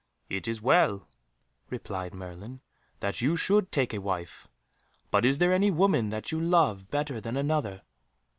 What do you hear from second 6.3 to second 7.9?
you love better than another?"